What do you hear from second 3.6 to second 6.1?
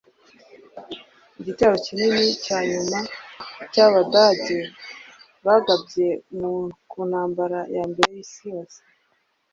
cy'abadage bagabye